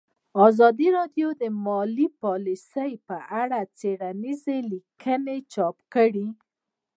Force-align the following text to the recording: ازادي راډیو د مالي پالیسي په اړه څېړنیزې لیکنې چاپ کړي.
ازادي 0.47 0.87
راډیو 0.97 1.27
د 1.41 1.43
مالي 1.65 2.07
پالیسي 2.21 2.91
په 3.07 3.17
اړه 3.41 3.59
څېړنیزې 3.77 4.57
لیکنې 4.71 5.37
چاپ 5.53 5.75
کړي. 5.93 6.27